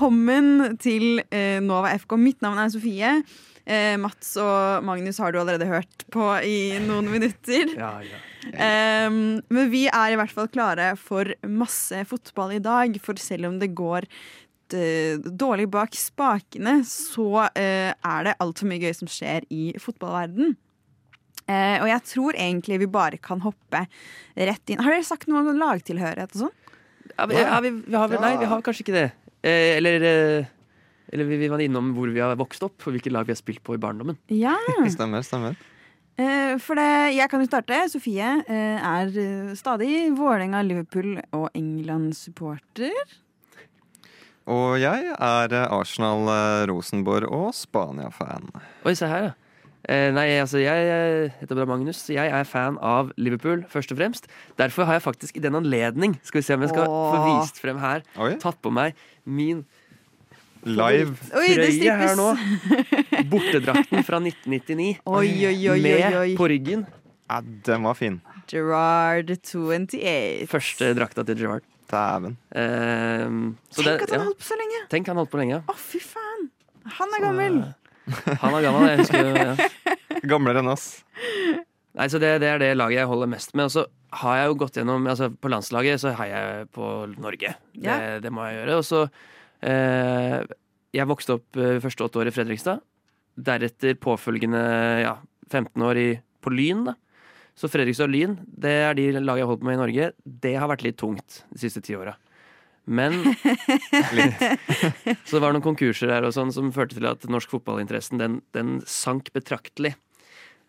[0.00, 2.14] Velkommen til eh, Nova FK.
[2.16, 3.08] Mitt navn er Sofie.
[3.68, 7.74] Eh, Mats og Magnus har du allerede hørt på i noen minutter.
[7.76, 8.20] Ja, ja.
[9.10, 9.18] Um,
[9.52, 12.96] men vi er i hvert fall klare for masse fotball i dag.
[13.04, 14.08] For selv om det går
[14.72, 20.56] eh, dårlig bak spakene, så uh, er det altfor mye gøy som skjer i fotballverden.
[21.44, 23.84] Uh, og jeg tror egentlig vi bare kan hoppe
[24.32, 24.80] rett inn.
[24.80, 26.56] Har dere sagt noe om lagtilhørighet og sånn?
[27.16, 29.08] Ja, vi, vi, vi har, vel- nei, vi har kanskje ikke det.
[29.40, 30.50] Eh, eller eh,
[31.10, 33.40] eller vi, vi var innom hvor vi har vokst opp, og hvilke lag vi har
[33.40, 34.18] spilt på i barndommen.
[34.30, 34.54] Ja.
[34.94, 35.56] Stemmer, stemmer.
[36.20, 37.80] Eh, for det, jeg kan jo starte.
[37.90, 39.10] Sofie eh, er
[39.58, 42.94] stadig Vålerenga, Liverpool og England-supporter.
[44.50, 46.30] Og jeg er Arsenal,
[46.70, 48.48] Rosenborg og Spania-fan.
[48.86, 49.36] Oi, se her, ja.
[49.88, 52.02] Eh, nei, altså jeg jeg heter bare Magnus.
[52.12, 54.26] Jeg er fan av Liverpool, først og fremst.
[54.60, 57.60] Derfor har jeg faktisk i den anledning Skal vi se om jeg skal få vist
[57.62, 58.02] frem her.
[58.20, 59.64] Oi, Tatt på meg min
[60.68, 61.16] live.
[61.32, 62.28] Oi, det trøye her nå.
[63.32, 65.00] Bortedrakten fra 1999.
[65.06, 66.30] Oi, oi, oi, oi, Med oi.
[66.36, 66.84] på ryggen.
[67.30, 68.20] Ja, den var fin.
[68.50, 70.46] Gerard 28.
[70.50, 71.64] Første drakta til Gerard.
[71.90, 72.36] Dæven.
[72.54, 73.26] Eh,
[73.72, 74.24] så Tenk det- at han ja.
[74.28, 74.80] holdt på så lenge!
[74.92, 75.62] Tenk, han holdt på lenge.
[75.66, 76.50] Å, fy faen!
[77.00, 77.56] Han er gammel.
[78.40, 79.54] Han er gammel, jeg husker ja.
[80.30, 80.86] Gamlere enn oss.
[81.98, 83.66] Nei, så det, det er det laget jeg holder mest med.
[83.68, 83.84] Og så
[84.22, 86.86] har jeg jo gått gjennom altså På landslaget så heier jeg på
[87.18, 87.54] Norge.
[87.74, 87.98] Det, Ja.
[88.22, 88.78] det må jeg gjøre.
[88.80, 89.02] Og så
[89.66, 90.38] eh,
[90.96, 92.82] Jeg vokste opp eh, første åtte år i Fredrikstad.
[93.40, 94.62] Deretter påfølgende
[95.04, 95.14] ja,
[95.50, 96.08] 15 år i,
[96.42, 96.84] på Lyn.
[96.90, 96.96] da
[97.58, 100.10] Så Fredrikstad og Lyn det er de lagene jeg har holdt på med i Norge.
[100.46, 102.16] Det har vært litt tungt de siste ti åra.
[102.86, 103.20] Men
[105.24, 108.38] Så det var noen konkurser der og sånn som førte til at norsk fotballinteressen den,
[108.56, 109.94] den sank betraktelig.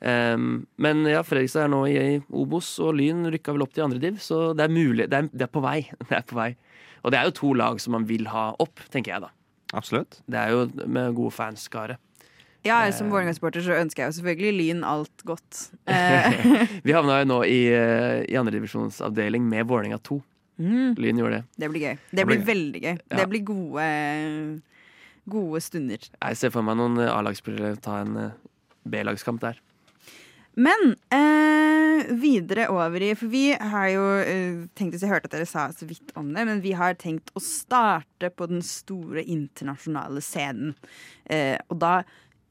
[0.01, 3.85] Um, men ja, Fredrikstad er nå i, i Obos, og Lyn rykka vel opp til
[3.85, 5.05] andre div, så det er mulig.
[5.11, 5.79] Det er, det er på vei.
[6.09, 6.51] Det er på vei.
[7.01, 9.31] Og det er jo to lag som man vil ha opp, tenker jeg da.
[9.77, 10.19] Absolutt.
[10.29, 11.95] Det er jo med gode fanskare.
[12.61, 15.61] Ja, Som Vålerenga-supporter så ønsker jeg jo selvfølgelig Lyn alt godt.
[15.89, 20.19] Eh, Vi havna jo nå i, eh, i andredivisjonsavdeling med Vålerenga 2.
[20.61, 21.43] mm, Lyn gjorde det.
[21.63, 21.95] det blir gøy.
[21.97, 22.93] Det Det blir blir veldig gøy.
[22.97, 23.17] Ja.
[23.17, 23.89] Det blir gode,
[25.29, 26.07] gode stunder.
[26.21, 28.31] Jeg ser for meg noen eh, A-lagsspillere ta en eh,
[28.89, 29.59] B-lagskamp der.
[30.59, 35.47] Men eh, videre over i For vi har jo eh, tenkt Jeg hørte at dere
[35.47, 40.19] sa så vidt om det, men vi har tenkt å starte på den store internasjonale
[40.25, 40.75] scenen.
[41.31, 42.01] Eh, og da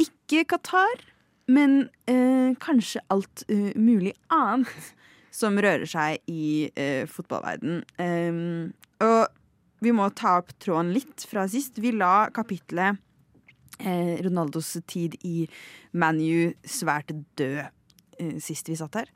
[0.00, 1.02] ikke Qatar,
[1.50, 3.44] men eh, kanskje alt
[3.76, 4.94] mulig annet
[5.40, 7.80] som rører seg i uh, fotballverden.
[7.98, 8.70] Um,
[9.00, 9.30] og
[9.80, 11.78] vi må ta opp tråden litt fra sist.
[11.80, 13.00] Vi la kapitlet
[13.80, 15.48] eh, Ronaldos tid i
[15.96, 19.08] ManU svært død eh, sist vi satt her.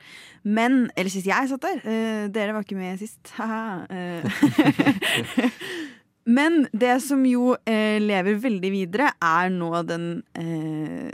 [0.45, 1.79] Men Eller sist jeg satt her.
[1.85, 3.21] Eh, dere var ikke med sist.
[6.25, 10.07] Men det som jo eh, lever veldig videre, er nå den
[10.41, 11.13] eh,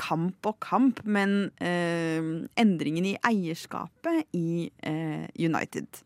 [0.00, 2.20] kamp og kamp, men eh,
[2.60, 6.02] endringen i eierskapet i eh, United.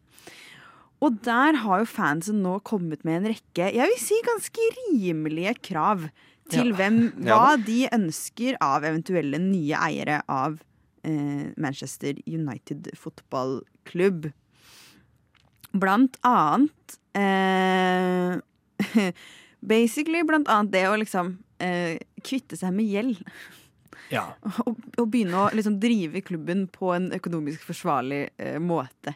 [1.02, 5.56] Og der har jo fansen nå kommet med en rekke, jeg vil si ganske rimelige
[5.72, 6.06] krav
[6.52, 6.76] til Ja.
[6.78, 10.60] hvem, Ja hva de ønsker av eventuelle nye eiere av
[11.02, 14.30] eh, Manchester United fotballklubb.
[15.74, 19.10] Blant annet eh,
[19.64, 23.20] Basically blant annet det å liksom eh, kvitte seg med gjeld.
[24.12, 24.26] Ja.
[24.66, 29.14] Og, og begynne å liksom drive klubben på en økonomisk forsvarlig eh, måte.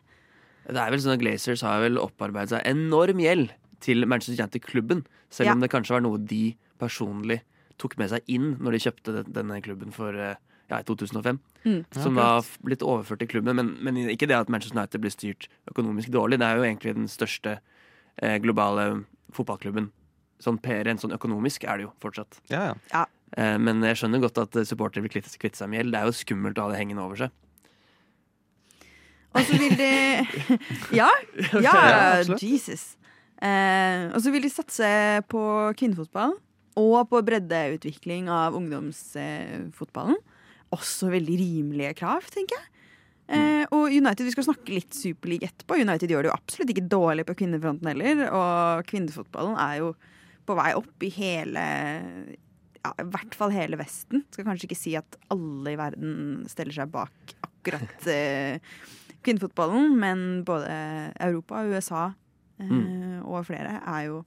[0.68, 3.52] Det er vel sånn at Glazers har vel opparbeidet seg enorm gjeld
[3.84, 5.04] til Manchester United-klubben.
[5.32, 5.54] Selv Ja.
[5.56, 7.42] om det kanskje var noe de personlig
[7.78, 10.34] tok med seg inn når de kjøpte den- denne klubben for eh,
[10.68, 11.38] ja, i 2005.
[11.64, 11.78] Mm.
[11.96, 13.56] Som da har blitt overført til klubben.
[13.56, 16.40] Men, men ikke det at Manchester United blir styrt økonomisk dårlig.
[16.40, 17.76] Det er jo egentlig den største eh,
[18.42, 18.88] globale
[19.36, 19.90] fotballklubben.
[20.42, 22.40] Sånn per, en sånn økonomisk er det jo fortsatt.
[22.50, 23.04] Ja, ja.
[23.36, 25.94] Eh, men jeg skjønner godt at eh, supportere vil kvitte, kvitte seg med gjeld.
[25.94, 27.34] Det er jo skummelt å ha det hengende over seg.
[29.36, 29.90] Og så vil de
[31.00, 31.10] Ja!
[31.60, 31.74] ja
[32.24, 32.38] Ja.
[32.40, 32.94] Jesus.
[33.38, 34.88] Eh, og så vil de satse
[35.30, 35.42] på
[35.78, 36.38] kvinnefotball
[36.78, 40.18] og på breddeutvikling av ungdomsfotballen.
[40.74, 42.77] Også veldig rimelige krav, tenker jeg.
[43.92, 45.80] United, Vi skal snakke litt Superliga etterpå.
[45.80, 48.22] United gjør det jo absolutt ikke dårlig på kvinnefronten heller.
[48.28, 49.94] Og kvinnefotballen er jo
[50.48, 51.64] på vei opp i hele
[52.78, 54.24] ja, I hvert fall hele Vesten.
[54.32, 58.62] Skal kanskje ikke si at alle i verden stiller seg bak akkurat eh,
[59.26, 60.72] kvinnefotballen, men både
[61.20, 62.04] Europa, USA
[62.62, 64.20] eh, og flere er jo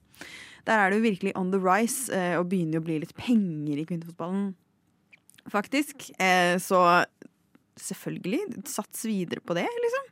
[0.66, 3.16] Der er det jo virkelig on the rise, eh, og begynner jo å bli litt
[3.18, 4.52] penger i kvinnefotballen,
[5.50, 6.12] faktisk.
[6.22, 7.02] Eh, så
[7.80, 10.10] selvfølgelig, sats videre på det, liksom.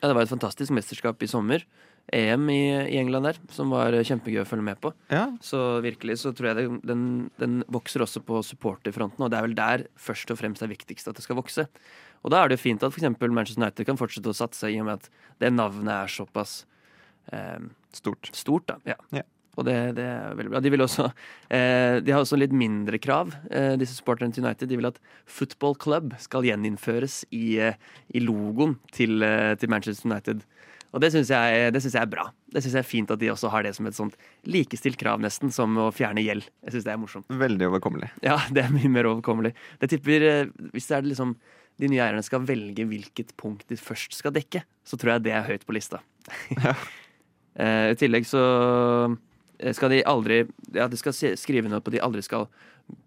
[0.00, 1.64] Ja, det var et fantastisk mesterskap i sommer.
[2.12, 2.60] EM i,
[2.92, 4.90] i England der, som var kjempegøy å følge med på.
[5.08, 7.04] Ja, Så virkelig så tror jeg det, den,
[7.40, 10.74] den vokser også på supporterfronten, og det er vel der først og fremst det er
[10.74, 11.64] viktigst at det skal vokse.
[12.20, 13.08] Og da er det jo fint at f.eks.
[13.24, 15.08] Manchester United kan fortsette å satse, i og med at
[15.40, 16.66] det navnet er såpass
[17.32, 17.64] eh,
[17.96, 18.28] stort.
[18.36, 18.76] stort, da.
[18.92, 18.98] Ja.
[19.16, 19.24] Ja.
[19.54, 20.62] Og det, det er veldig bra.
[20.64, 21.08] De vil også
[21.48, 24.70] eh, De har også litt mindre krav, eh, disse supporterne til United.
[24.70, 27.78] De vil at football club skal gjeninnføres i, eh,
[28.14, 30.44] i logoen til, eh, til Manchester United.
[30.94, 32.28] Og det syns jeg, synes jeg er bra.
[32.54, 34.14] Det synes jeg er fint at de også har det som et sånt
[34.46, 36.46] likestilt krav, nesten, som å fjerne gjeld.
[36.62, 37.26] Jeg syns det er morsomt.
[37.42, 38.12] Veldig overkommelig.
[38.22, 39.56] Ja, det er mye mer overkommelig.
[39.82, 41.34] Det tipper, eh, Hvis det er liksom
[41.82, 45.32] de nye eierne skal velge hvilket punkt de først skal dekke, så tror jeg det
[45.34, 46.02] er høyt på lista.
[46.62, 46.74] Ja.
[47.54, 48.40] Eh, I tillegg så
[49.72, 50.44] skal de aldri
[50.74, 52.44] Ja, de skal skrive noe på at de aldri skal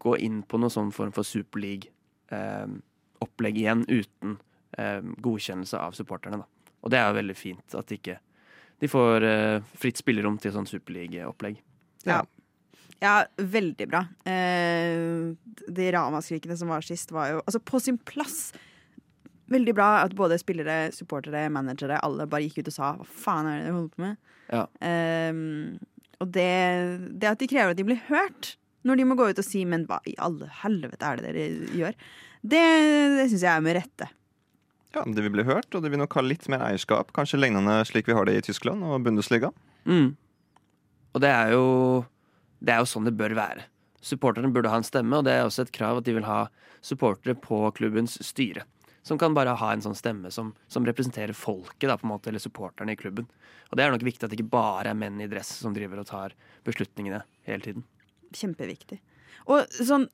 [0.02, 4.38] gå inn på noen sånn form for superleague-opplegg igjen uten
[4.78, 6.38] eh, godkjennelse av supporterne.
[6.42, 6.46] Da.
[6.82, 8.18] Og det er jo veldig fint at de ikke
[8.80, 11.58] de får eh, fritt spillerom til sånn superligaopplegg.
[12.06, 12.22] Ja.
[13.02, 14.04] ja, veldig bra.
[14.30, 15.34] Eh,
[15.68, 18.52] de ramaskrikene som var sist, var jo altså på sin plass.
[19.50, 23.50] Veldig bra at både spillere, supportere, managere, alle bare gikk ut og sa hva faen
[23.50, 24.16] er det dere holder på med?
[24.54, 24.64] Ja.
[24.86, 25.34] Eh,
[26.24, 26.52] og det,
[27.22, 28.56] det at de krever at de blir hørt,
[28.88, 31.48] når de må gå ut og si 'men hva i alle helvete er det dere
[31.76, 31.98] gjør',
[32.42, 32.64] det,
[33.18, 34.08] det syns jeg er med rette.
[34.96, 37.12] Ja, De vil bli hørt, og de vil nok ha litt mer eierskap.
[37.14, 39.52] Kanskje lignende slik vi har det i Tyskland og Bundesliga.
[39.86, 40.16] Mm.
[41.14, 42.06] Og det er jo
[42.58, 43.68] Det er jo sånn det bør være.
[44.02, 46.48] Supporterne burde ha en stemme, og det er også et krav at de vil ha
[46.82, 48.64] supportere på klubbens styre.
[49.08, 52.32] Som kan bare ha en sånn stemme som, som representerer folket, da, på en måte,
[52.32, 53.30] eller supporterne i klubben.
[53.72, 56.02] Og det er nok viktig at det ikke bare er menn i dress som driver
[56.02, 56.36] og tar
[56.68, 57.86] beslutningene hele tiden.
[58.36, 59.00] Kjempeviktig.
[59.48, 60.10] Og sånn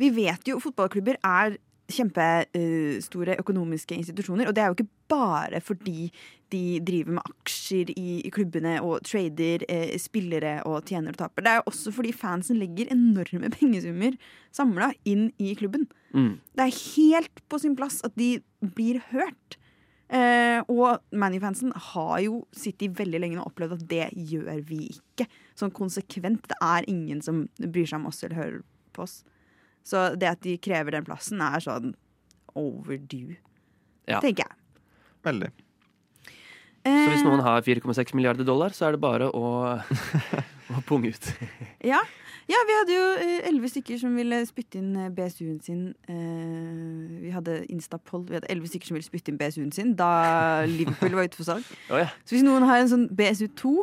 [0.00, 1.58] Vi vet jo fotballklubber er
[1.94, 4.48] kjempestore økonomiske institusjoner.
[4.48, 6.10] Og det er jo ikke bare fordi
[6.52, 11.44] de driver med aksjer i, i klubbene og trader eh, spillere og tjener og taper.
[11.44, 14.18] Det er jo også fordi fansen legger enorme pengesummer
[14.54, 15.88] samla inn i klubben.
[16.12, 16.36] Mm.
[16.52, 18.36] Det er helt på sin plass at de
[18.76, 19.58] blir hørt.
[20.12, 25.28] Eh, og Manny-fansen har jo sittet veldig lenge og opplevd at det gjør vi ikke.
[25.56, 26.44] Sånn konsekvent.
[26.50, 28.58] Det er ingen som bryr seg om oss eller hører
[28.92, 29.22] på oss.
[29.84, 31.94] Så det at de krever den plassen, er sånn
[32.58, 33.36] overdue,
[34.08, 34.20] Ja.
[34.20, 34.56] tenker jeg.
[35.24, 35.50] Veldig.
[36.82, 39.80] Så hvis Eh, noen har 4,6 milliarder dollar, så er det bare å,
[40.76, 41.28] å punge ut.
[41.86, 42.00] Ja.
[42.50, 45.82] Ja, vi hadde jo eh, elleve stykker som ville spytte inn eh, BSU-en sin.
[46.10, 48.24] Eh, vi hadde Instapoll.
[48.28, 50.10] Vi hadde elleve stykker som ville spytte inn BSU-en sin da
[50.70, 51.68] Liverpool var ute for salg.
[51.88, 52.10] Oh, ja.
[52.26, 53.74] Så hvis noen har en sånn BSU2,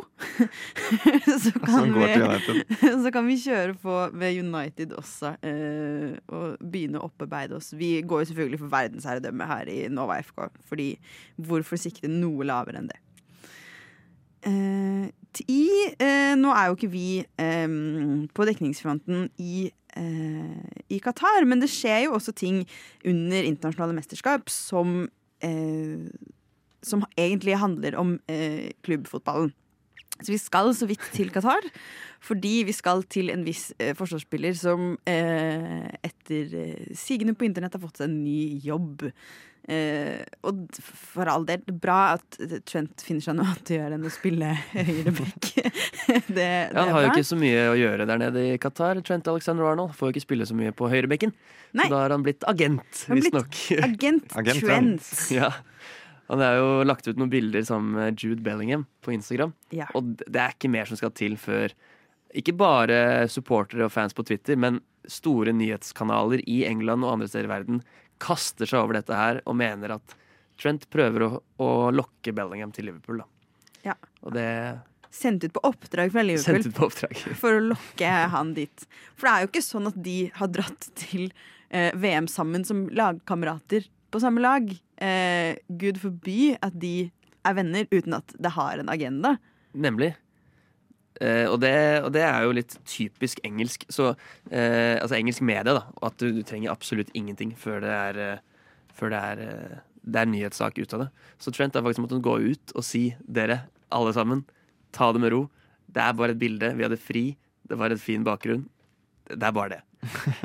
[1.46, 2.10] så kan vi
[3.04, 7.72] Så kan vi kjøre på ved United også og begynne å opparbeide oss.
[7.76, 10.90] Vi går jo selvfølgelig for verdensherredømme her i Nova FK, fordi
[11.40, 13.00] hvorfor sikte noe lavere enn det?
[15.30, 17.68] Eh, i, eh, nå er jo ikke vi eh,
[18.34, 22.66] på dekningsfronten i, eh, i Qatar, men det skjer jo også ting
[23.04, 25.08] under internasjonale mesterskap som,
[25.42, 26.10] eh,
[26.82, 29.52] som egentlig handler om eh, klubbfotballen.
[30.20, 31.64] Så vi skal så vidt til Qatar,
[32.20, 38.02] fordi vi skal til en viss eh, forsvarsspiller som etter sigende på internett har fått
[38.02, 39.06] seg en ny jobb.
[39.68, 43.98] Eh, og for all del, det bra at Trent finner seg noe annet å gjøre
[43.98, 45.50] enn å spille høyreback.
[45.60, 48.58] det, det Ja, er han har jo ikke så mye å gjøre der nede i
[48.62, 49.02] Qatar.
[49.06, 51.34] Trent Alexander Arnold får jo ikke spille så mye på høyrebekken.
[51.76, 53.60] Så da har han blitt agent, visstnok.
[53.90, 55.12] Agent, Agent Trent.
[55.36, 55.52] ja.
[56.30, 59.50] Han har jo lagt ut noen bilder sammen med Jude Bellingham på Instagram.
[59.74, 59.88] Ja.
[59.98, 61.74] Og det er ikke mer som skal til før
[62.38, 64.78] ikke bare supportere og fans på Twitter, men
[65.10, 67.80] store nyhetskanaler i England og andre steder i verden
[68.20, 70.16] kaster seg over dette her og mener at
[70.60, 71.30] Trent prøver å,
[71.64, 73.22] å lokke Bellingham til Liverpool.
[73.22, 73.28] Da.
[73.92, 73.94] Ja.
[74.26, 74.46] Og det
[75.10, 76.60] Sendt ut på oppdrag fra er Liverpool.
[76.60, 77.16] sendt ut på oppdrag.
[77.40, 78.84] for å lokke han dit.
[79.18, 81.24] For det er jo ikke sånn at de har dratt til
[81.72, 84.68] eh, VM sammen som lagkamerater på samme lag.
[85.02, 87.10] Eh, Gud forby at de
[87.42, 89.34] er venner uten at det har en agenda.
[89.72, 90.12] Nemlig.
[91.18, 91.74] Eh, og, det,
[92.04, 93.84] og det er jo litt typisk engelsk.
[93.92, 94.12] Så,
[94.48, 95.84] eh, altså engelsk medie, da.
[96.06, 100.22] At du, du trenger absolutt ingenting før det er, eh, før det er, eh, det
[100.22, 101.10] er nyhetssak ut av det.
[101.42, 104.46] Så Trent har faktisk måttet gå ut og si dere, alle sammen,
[104.96, 105.44] ta det med ro.
[105.90, 106.72] Det er bare et bilde.
[106.78, 107.24] Vi hadde fri.
[107.66, 108.64] Det var et fin bakgrunn.
[109.30, 109.82] Det er bare det.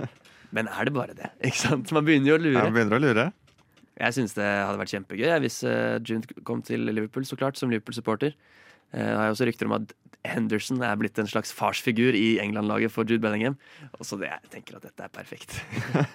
[0.55, 1.31] Men er det bare det?
[1.47, 1.93] Ikke sant?
[1.95, 2.59] Man begynner jo å lure.
[2.65, 3.29] Jeg begynner å lure.
[3.95, 7.71] Jeg syns det hadde vært kjempegøy hvis uh, June kom til Liverpool, så klart, som
[7.71, 8.33] Liverpool-supporter.
[8.95, 9.93] Eh, har også rykter om at
[10.31, 13.57] Henderson er blitt en slags farsfigur i England-laget for Jude Bellingham.
[14.01, 15.57] Så det, jeg tenker at dette er perfekt.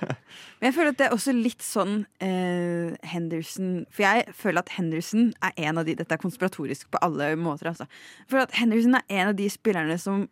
[0.60, 4.74] Men jeg føler at det er også litt sånn eh, Henderson For jeg føler at
[4.76, 7.88] Henderson er en av de Dette er konspiratorisk på alle måter, altså.
[8.30, 10.26] For at Henderson er en av de spillerne som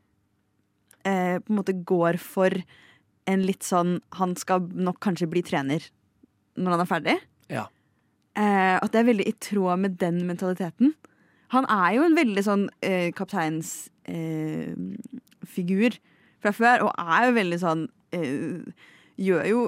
[1.05, 2.55] eh, på en måte går for
[3.29, 5.85] en litt sånn Han skal nok kanskje bli trener
[6.59, 7.13] når han er ferdig.
[7.55, 7.69] Ja.
[8.35, 10.97] Eh, at det er veldig i tråd med den mentaliteten.
[11.55, 16.01] Han er jo en veldig sånn eh, kapteinsfigur eh,
[16.45, 17.83] fra før, og er jo veldig sånn
[18.17, 18.61] eh,
[19.19, 19.61] Gjør jo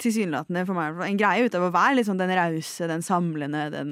[0.00, 3.62] tilsynelatende for meg en greie ut av å være litt sånn den rause, den samlende,
[3.74, 3.88] den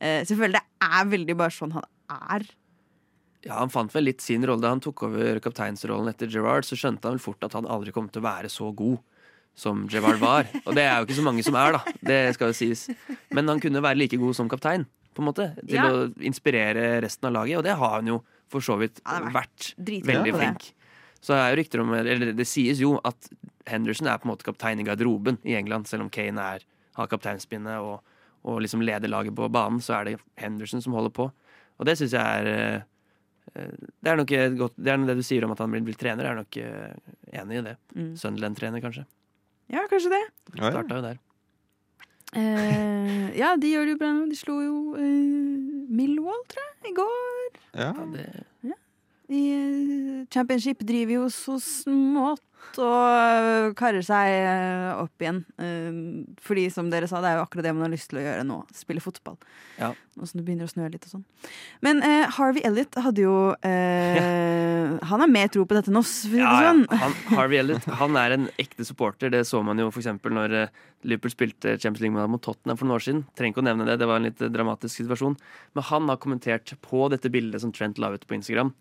[0.00, 2.42] eh, Selvfølgelig, er veldig bare sånn han er.
[3.46, 6.64] Ja, Han fant vel litt sin rolle da han tok over kapteinsrollen etter Gerard.
[6.66, 8.98] Så skjønte han vel fort at han aldri kom til å være så god
[9.56, 10.42] som Gerrard var.
[10.66, 11.94] Og det er jo ikke så mange som er, da.
[12.10, 12.80] Det skal jo sies.
[13.32, 14.84] Men han kunne være like god som kaptein,
[15.16, 15.46] på en måte.
[15.64, 15.88] Til Ja.
[15.90, 17.58] å inspirere resten av laget.
[17.58, 18.20] Og det har han jo
[18.52, 19.00] for så vidt
[19.32, 20.72] vært veldig flink.
[21.20, 23.28] Så det er jo rykter om Eller det sies jo at
[23.66, 26.60] Henderson er på en måte kaptein i garderoben i England, selv om Kane er,
[26.94, 28.00] har kapteinspinnet og,
[28.46, 31.32] og liksom leder laget på banen, så er det Henderson som holder på.
[31.80, 32.82] Og det syns jeg er eh,
[33.56, 36.24] det er nok godt Det er det du sier om at han blir, blir trener,
[36.26, 37.76] jeg er nok eh, enig i det.
[37.96, 38.10] Mm.
[38.20, 39.06] Sunderland-trener, kanskje.
[39.72, 40.22] Ja, kanskje det.
[40.60, 40.70] Oi.
[40.70, 41.18] Starta jo der.
[42.36, 44.26] Eh, ja, de gjør det jo bra nå.
[44.28, 47.60] De slo jo eh, Millwall, tror jeg, i går.
[47.76, 47.90] Ja.
[47.92, 48.26] Ja, det,
[49.32, 52.42] I eh, championship driver jo så smått
[52.82, 55.38] og karer seg eh, opp igjen.
[55.62, 55.98] Eh,
[56.44, 58.44] fordi, som dere sa, det er jo akkurat det man har lyst til å gjøre
[58.46, 58.58] nå.
[58.76, 59.38] Spille fotball.
[59.80, 59.92] Ja.
[60.16, 61.24] Nå som det begynner å snø litt og sånn.
[61.84, 66.14] Men eh, Harvey Elliot hadde jo eh, Han har mer tro på dette enn oss,
[66.26, 66.82] for å si ja, sånn.
[66.88, 67.00] ja.
[67.04, 69.32] Han, Harvey Elliot han er en ekte supporter.
[69.32, 70.58] Det så man jo eksempel når
[71.06, 73.24] Liverpool spilte Champions League mot Tottenham for noen år siden.
[73.38, 75.38] Trenger ikke å nevne det, det var en litt dramatisk situasjon.
[75.76, 78.74] Men han har kommentert på dette bildet som Trent la ut på Instagram.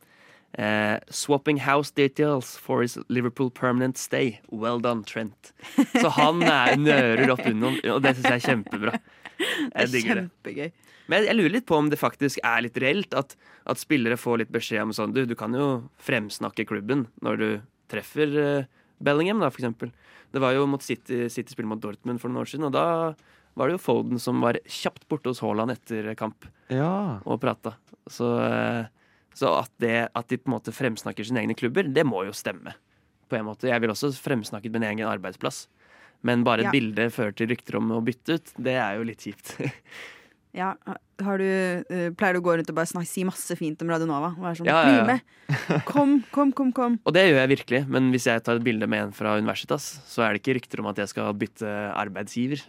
[0.56, 4.40] Eh, swapping house details for his Liverpool permanent stay.
[4.50, 5.52] Well done, Trent.
[5.92, 8.96] Så han er, nører opp under, og det syns jeg er kjempebra.
[9.36, 10.70] Det er kjempegøy.
[10.72, 10.94] det.
[11.12, 13.36] Men jeg, jeg lurer litt på om det faktisk er litt reelt at,
[13.68, 15.68] at spillere får litt beskjed om sånn Du, du kan jo
[16.02, 17.48] fremsnakke klubben når du
[17.92, 18.70] treffer uh,
[19.04, 19.92] Bellingham, da, for eksempel.
[20.32, 22.88] Det var jo mot City, City spill mot Dortmund for noen år siden, og da
[23.56, 27.20] var det jo Foden som var kjapt borte hos Haaland etter kamp ja.
[27.24, 27.76] og prata.
[28.12, 28.88] Så, eh,
[29.36, 32.34] så at, det, at de på en måte fremsnakker sine egne klubber, det må jo
[32.36, 32.74] stemme.
[33.30, 33.68] På en måte.
[33.68, 35.66] Jeg vil også fremsnakket min egen arbeidsplass.
[36.26, 36.74] Men bare et Ja.
[36.74, 39.56] bilde fører til rykter om å bytte ut, det er jo litt kjipt.
[40.56, 40.70] Ja,
[41.20, 43.90] har du, uh, pleier du å gå rundt og bare snakke, si masse fint om
[43.92, 44.30] Radionova?
[44.38, 45.02] Og være sånn, Ja, ja, ja.
[45.04, 45.82] Bli med!
[45.84, 46.70] Kom, kom, kom!
[46.72, 46.96] kom.
[47.10, 49.90] Og det gjør jeg virkelig, men hvis jeg tar et bilde med en fra Universitas,
[50.08, 52.64] så er det ikke rykter om at jeg skal bytte arbeidsgiver.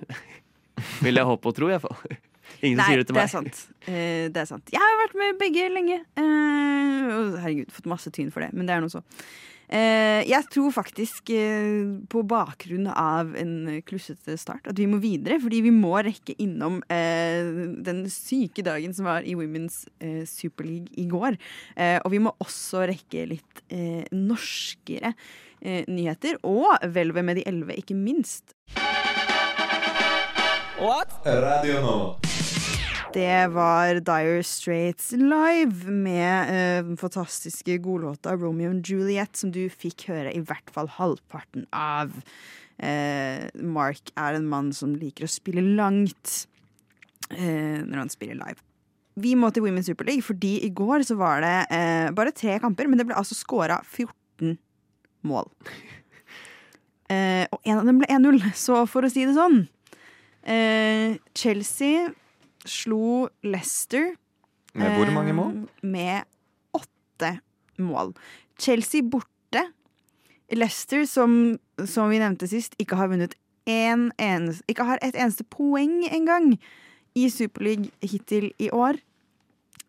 [1.06, 2.18] Vil jeg håpe og tro, iallfall.
[2.62, 3.64] Ingen Nei, sier det til det er sant.
[3.86, 4.70] Eh, det er sant.
[4.72, 5.98] Jeg har vært med begge lenge.
[6.18, 9.02] Uh, herregud, fått masse tyn for det, men det er noe så.
[9.66, 11.32] Uh, jeg tror faktisk,
[12.12, 15.40] på bakgrunn av en klussete start, at vi må videre.
[15.42, 17.50] Fordi vi må rekke innom eh,
[17.86, 19.82] den syke dagen som var i Women's
[20.30, 21.36] Super League i går.
[21.74, 23.64] Eh, og vi må også rekke litt
[24.14, 25.12] norskere
[25.66, 26.38] nyheter.
[26.46, 28.54] Og hvelvet med de elleve, ikke minst.
[30.78, 31.08] What?
[31.24, 32.45] Radio Nova.
[33.16, 39.70] Det var Dire Straits live med eh, den fantastiske godlåta Romeo and Juliet, som du
[39.72, 42.12] fikk høre i hvert fall halvparten av.
[42.76, 46.42] Uh, Mark er en mann som liker å spille langt
[47.30, 48.60] uh, når han spiller live.
[49.16, 52.84] Vi må til Women's Super League, fordi i går så var det bare tre kamper,
[52.84, 54.58] men det ble altså scora 14
[55.24, 55.48] mål.
[57.54, 59.62] Og en av dem ble 1-0, så for å si det sånn
[61.32, 62.10] Chelsea
[62.66, 64.14] slo Leicester
[64.74, 65.52] Med hvor mange mål?
[65.56, 66.24] eh, Med
[66.76, 67.38] åtte
[67.78, 68.14] mål.
[68.58, 69.62] Chelsea borte.
[70.52, 73.34] Leicester, som, som vi nevnte sist, ikke har vunnet
[73.66, 76.52] en eneste, ikke har et eneste poeng engang
[77.18, 79.00] i Superleague hittil i år,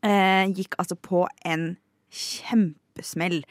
[0.02, 1.76] eh, gikk altså på en
[2.10, 3.44] kjempesmell.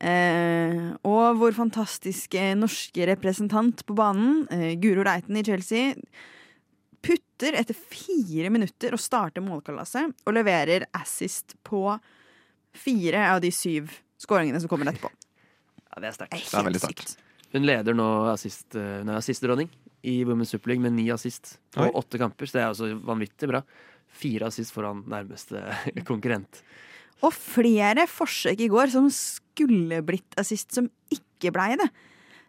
[0.00, 5.94] Eh, og vår fantastiske norske representant på banen, eh, Guro Reiten i Chelsea,
[7.38, 11.98] putter etter fire minutter å starte målkalasset og leverer assist på
[12.74, 15.10] fire av de syv skåringene som kommer etterpå.
[15.88, 16.32] Ja, det er sterkt.
[16.32, 17.16] Det Det er veldig sterkt.
[17.52, 19.70] Hun leder nå assist, eh, hun er assistdronning
[20.02, 21.92] i Women's Super League med ni assist på Oi.
[21.94, 22.46] åtte kamper.
[22.46, 23.62] Så det er altså vanvittig bra.
[24.08, 25.62] Fire assist foran nærmeste
[26.10, 26.62] konkurrent.
[27.22, 31.88] Og flere forsøk i går som skulle blitt assist, som ikke blei det.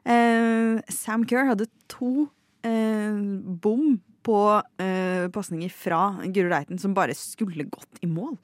[0.06, 2.30] Uh, Sam Kerr hadde to
[2.66, 3.18] uh,
[3.62, 4.40] bom på
[4.82, 8.38] eh, pasninger fra Guro Reiten som bare skulle gått i mål.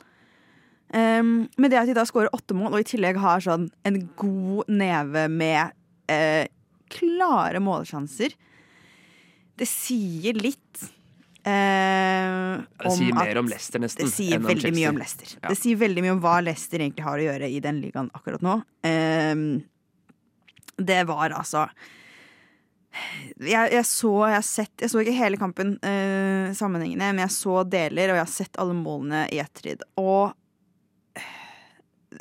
[0.96, 3.98] Um, men det at de da skårer åtte mål, og i tillegg har sånn en
[4.20, 5.74] god neve med
[6.12, 6.46] eh,
[6.94, 8.36] klare målsjanser,
[9.56, 10.84] det sier litt
[11.48, 14.08] eh, Det sier mer om Leicester, nesten.
[14.08, 15.36] Det sier enn om veldig mye om Leicester.
[15.40, 15.50] Ja.
[15.50, 18.44] Det sier veldig mye om hva Leicester egentlig har å gjøre i den ligaen akkurat
[18.46, 18.60] nå.
[18.88, 19.48] Ehm,
[20.76, 21.70] det var altså
[23.44, 27.62] jeg, jeg så Jeg sett Jeg så ikke hele kampen eh, sammenhengende, men jeg så
[27.68, 29.84] deler, og jeg har sett alle målene i ettertid.
[30.00, 30.34] Og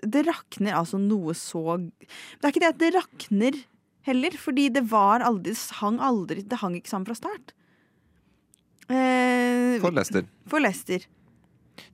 [0.03, 3.59] det rakner altså noe så Det er ikke det at det rakner
[4.05, 7.55] heller, fordi det var aldri Det hang aldri Det hang ikke sammen fra start.
[8.91, 10.27] Eh, For Leicester.
[10.51, 11.07] for Leicester.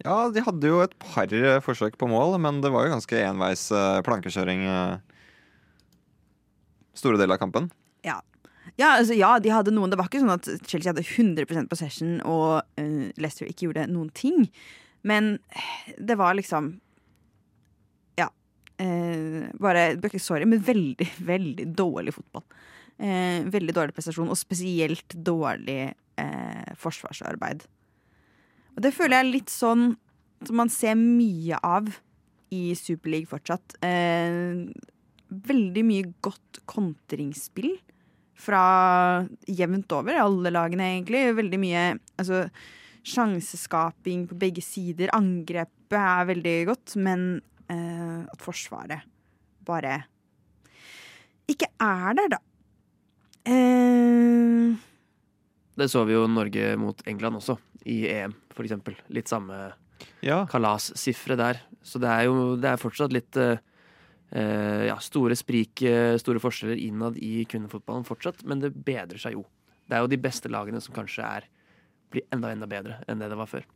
[0.02, 3.20] Ja, de hadde jo et par eh, forsøk på mål, men det var jo ganske
[3.28, 4.96] enveis eh, plankekjøring eh,
[6.98, 7.70] store deler av kampen.
[8.04, 8.18] Ja.
[8.80, 9.92] Ja, altså, ja, de hadde noen.
[9.92, 14.08] Det var ikke sånn at Chelsea hadde 100% possession og uh, Leicester ikke gjorde noen
[14.16, 14.46] ting.
[15.04, 15.36] Men
[15.98, 16.74] det var liksom
[18.20, 18.30] Ja.
[18.80, 22.46] Uh, bare Sorry, men veldig, veldig dårlig fotball.
[23.00, 25.92] Uh, veldig dårlig prestasjon, og spesielt dårlig
[26.76, 27.62] forsvarsarbeid.
[28.76, 29.84] Og det føler jeg er litt sånn
[30.44, 31.86] som man ser mye av
[32.52, 33.78] i Superleague fortsatt.
[35.48, 37.72] Veldig mye godt kontringsspill
[38.40, 38.60] fra
[39.48, 41.22] jevnt over, alle lagene egentlig.
[41.38, 41.82] Veldig mye
[42.20, 42.44] altså,
[43.06, 45.12] sjanseskaping på begge sider.
[45.16, 47.26] Angrepet er veldig godt, men
[47.70, 49.04] eh, at Forsvaret
[49.66, 49.98] bare
[51.50, 52.38] ikke er der, da.
[53.50, 54.76] Eh,
[55.80, 57.56] Det så vi jo Norge mot England også,
[57.88, 58.96] i EM, for eksempel.
[59.08, 59.70] Litt samme
[60.24, 61.60] Ja, kalassifre der.
[61.82, 63.58] Så det er jo det er fortsatt litt eh,
[64.30, 69.44] ja, store sprik, eh, store forskjeller innad i kvinnefotballen fortsatt, men det bedrer seg jo.
[69.90, 71.48] Det er jo de beste lagene som kanskje er
[72.10, 73.66] blir enda, enda bedre enn det det var før.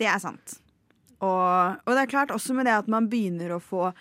[0.00, 0.58] Det er sant.
[1.22, 3.92] Og, og det er klart også med det at man begynner å få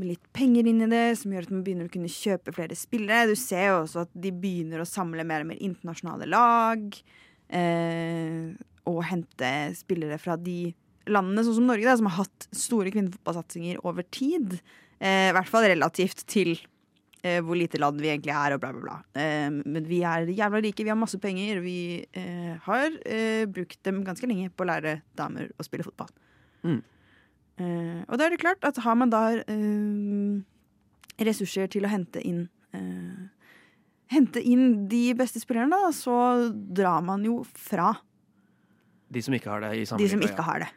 [0.00, 3.28] litt penger inn i det, som gjør at man begynner å kunne kjøpe flere spillere.
[3.28, 6.96] Du ser jo også at de begynner å samle mer og mer internasjonale lag.
[7.50, 8.52] Eh,
[8.88, 10.72] og hente spillere fra de
[11.10, 14.58] landene, sånn som Norge, da, som har hatt store kvinnefotballsatsinger over tid.
[15.00, 16.52] Eh, I hvert fall relativt til
[17.24, 18.96] eh, hvor lite land vi egentlig er, og bla, bla, bla.
[19.16, 21.62] Eh, men vi er jævla rike, vi har masse penger.
[21.64, 26.12] Vi eh, har eh, brukt dem ganske lenge på å lære damer å spille fotball.
[26.64, 26.80] Mm.
[27.60, 30.40] Eh, og da er det klart at har man da eh,
[31.20, 33.28] ressurser til å hente inn eh,
[34.10, 37.92] Hente inn de beste spillerne, da, så drar man jo fra
[39.06, 40.70] De som ikke har det i samme de som ikke har det.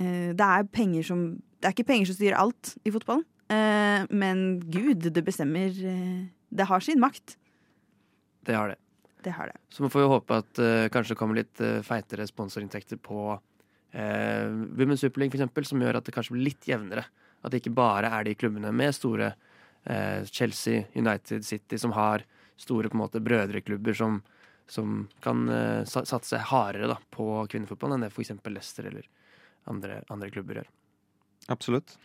[0.00, 1.26] Eh, det er penger som
[1.60, 3.24] Det er ikke penger som styrer alt i fotballen.
[3.48, 7.36] Eh, men gud, det bestemmer eh, Det har sin makt.
[8.44, 8.78] Det har det.
[9.24, 9.56] Det har det.
[9.68, 13.20] Så man får jo håpe at uh, kanskje det kommer litt uh, feitere sponsorinntekter på
[13.32, 17.06] uh, Women's Super League, for eksempel, som gjør at det kanskje blir litt jevnere.
[17.40, 22.26] At det ikke bare er de klubbene med store uh, Chelsea, United City, som har
[22.60, 24.20] store på en måte brødreklubber som,
[24.70, 25.48] som kan
[25.88, 28.36] satse hardere da, på kvinnefotballen enn det f.eks.
[28.44, 29.08] Leicester eller
[29.70, 30.72] andre, andre klubber gjør.
[31.48, 31.96] absolutt.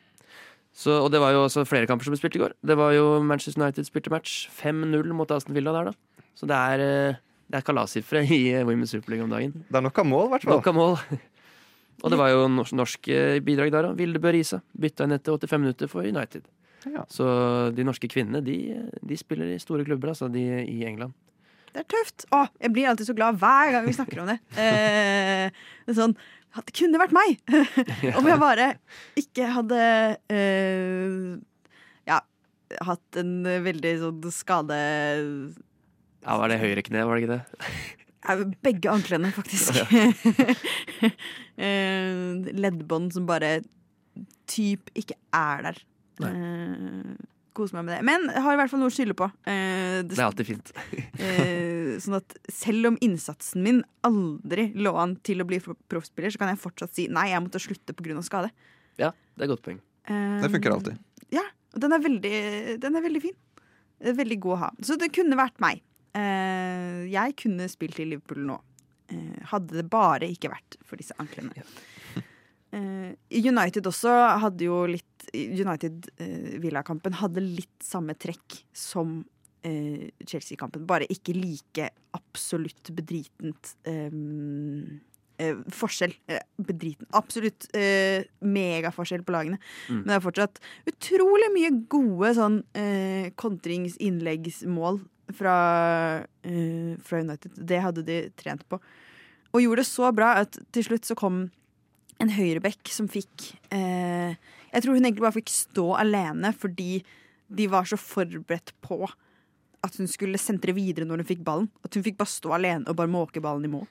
[0.76, 2.54] Så, og det var jo også flere kamper som ble spilt i går.
[2.62, 6.24] Det var jo Manchester United spilte match 5-0 mot Aston Villa der, da.
[6.38, 7.17] Så det er, eh,
[7.50, 9.52] det er kalassifre i eh, Women's Super League om dagen.
[9.67, 10.62] Det er nok av mål, i hvert fall.
[10.62, 10.95] Nok av mål.
[12.04, 13.98] Og det var jo norsk, norsk eh, bidrag der òg.
[14.00, 16.45] Vilde Bø Riise bytta inn etter 85 minutter for United.
[16.88, 17.04] Ja.
[17.12, 17.26] Så
[17.76, 18.56] de norske kvinnene de,
[19.04, 21.17] de spiller i store klubber, altså, de i England.
[21.74, 22.26] Det er tøft.
[22.34, 24.39] Å, jeg blir alltid så glad hver gang vi snakker om det.
[24.60, 25.50] Eh,
[25.86, 26.15] det er sånn
[26.58, 27.38] Det kunne vært meg!
[28.20, 28.68] Om jeg bare
[29.20, 29.80] ikke hadde
[30.34, 31.38] eh,
[32.10, 32.20] Ja,
[32.88, 33.36] hatt en
[33.66, 34.80] veldig sånn skade
[36.26, 37.72] Ja, Var det høyre kne, var det ikke det?
[38.30, 38.36] Ja,
[38.66, 39.78] Begge anklene, faktisk.
[41.60, 42.20] Eh,
[42.56, 43.58] Leddbånd som bare
[44.48, 45.80] typ ikke er der.
[46.24, 47.10] Eh,
[47.60, 48.00] Koser meg med det.
[48.08, 49.28] Men jeg har i hvert fall noe å skylde på.
[49.43, 50.72] Eh, det- Det er alltid fint.
[51.19, 56.39] Eh, sånn at selv om innsatsen min aldri lå an til å bli proffspiller, så
[56.39, 58.15] kan jeg fortsatt si nei, jeg måtte slutte pga.
[58.24, 58.52] skade.
[58.98, 59.82] Ja, det er godt poeng.
[60.08, 60.98] Eh, Det funker alltid.
[61.36, 61.43] Ja,
[61.74, 63.36] og den er veldig, den er veldig fin.
[64.00, 64.69] Det er veldig god å ha.
[64.82, 65.82] Så det kunne vært meg.
[66.15, 68.60] Eh, jeg kunne spilt i Liverpool nå.
[69.12, 71.52] Eh, hadde det bare ikke vært for disse anklene.
[71.58, 71.63] Eh,
[72.72, 74.12] United også
[74.44, 79.20] hadde jo litt United-Villa-kampen hadde litt samme trekk som
[79.66, 80.88] eh, Chelsea-kampen.
[80.90, 85.00] Bare ikke like absolutt bedritent um,
[85.38, 86.16] eh, forskjell.
[86.30, 87.10] Eh, bedriten.
[87.18, 89.60] Absolutt eh, megaforskjell på lagene.
[89.90, 90.02] Mm.
[90.02, 95.04] Men det er fortsatt utrolig mye gode sånn eh, kontrings-innleggsmål
[95.38, 95.60] fra,
[96.48, 97.62] eh, fra United.
[97.70, 98.82] Det hadde de trent på.
[99.54, 101.48] Og gjorde det så bra at til slutt så kom
[102.20, 104.36] en høyrebekk som fikk eh,
[104.74, 107.00] Jeg tror hun egentlig bare fikk stå alene fordi
[107.50, 109.02] de var så forberedt på
[109.86, 111.70] at hun skulle sentre videre når hun fikk ballen.
[111.88, 113.88] At hun fikk bare stå alene og bare måke ballen i mål.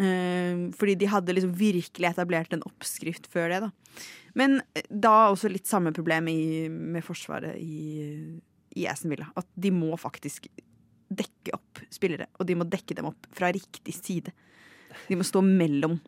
[0.00, 3.60] Eh, fordi de hadde liksom virkelig etablert en oppskrift før det.
[3.64, 3.70] da
[4.36, 8.10] Men eh, da også litt samme problem i, med forsvaret i,
[8.76, 9.30] i Aston Villa.
[9.38, 10.50] At de må faktisk
[11.10, 14.34] dekke opp spillere, og de må dekke dem opp fra riktig side.
[15.08, 15.98] De må stå mellom